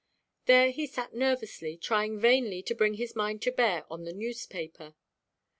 There 0.45 0.71
he 0.71 0.87
sat 0.87 1.13
nervously, 1.13 1.77
trying 1.77 2.19
vainly 2.19 2.63
to 2.63 2.73
bring 2.73 2.95
his 2.95 3.15
mind 3.15 3.43
to 3.43 3.51
bear 3.51 3.85
on 3.87 4.03
the 4.03 4.13
newspaper. 4.13 4.95